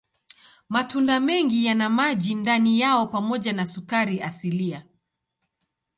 [0.69, 4.85] Matunda mengi yana maji ndani yao pamoja na sukari asilia.